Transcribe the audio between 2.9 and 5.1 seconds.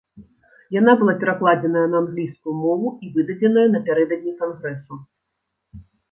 і выдадзеная напярэдадні кангрэсу.